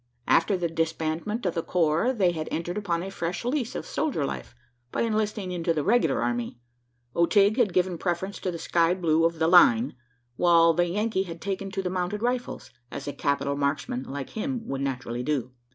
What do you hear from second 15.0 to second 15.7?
do.